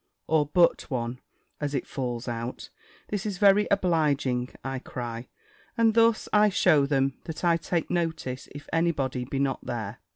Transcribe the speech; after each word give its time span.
or 0.25 0.47
but 0.51 0.89
one 0.89 1.19
(as 1.59 1.75
it 1.75 1.85
falls 1.85 2.27
out) 2.27 2.71
"This 3.09 3.23
is 3.23 3.37
very 3.37 3.67
obliging," 3.69 4.49
I 4.63 4.79
cry: 4.79 5.27
and 5.77 5.93
thus 5.93 6.27
I 6.33 6.49
shew 6.49 6.87
them, 6.87 7.19
that 7.25 7.43
I 7.45 7.55
take 7.55 7.91
notice, 7.91 8.49
if 8.55 8.67
any 8.73 8.93
body 8.93 9.25
be 9.25 9.37
not 9.37 9.63
there. 9.63 9.99